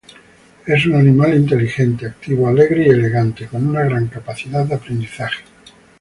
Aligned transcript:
Es 0.65 0.83
un 0.87 0.95
animal 0.95 1.35
inteligente, 1.35 2.07
activo, 2.07 2.47
alegre 2.47 2.87
y 2.87 2.89
elegante, 2.89 3.45
con 3.45 3.67
una 3.67 3.83
gran 3.83 4.07
capacidad 4.07 4.65
de 4.65 4.73
aprendizaje. 4.73 5.43